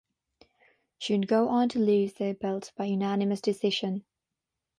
[0.97, 4.03] She would go on to lose the belt by unanimous decision.